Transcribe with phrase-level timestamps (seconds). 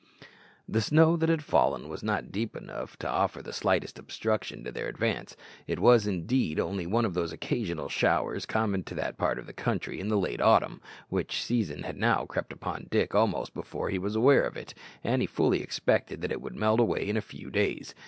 [0.67, 4.71] The snow that had fallen was not deep enough to offer the slightest obstruction to
[4.71, 5.37] their advance.
[5.67, 9.53] It was, indeed, only one of those occasional showers common to that part of the
[9.53, 13.99] country in the late autumn, which season had now crept upon Dick almost before he
[13.99, 17.21] was aware of it, and he fully expected that it would melt away in a
[17.21, 17.93] few days.